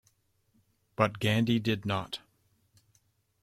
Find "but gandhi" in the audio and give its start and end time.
0.95-1.59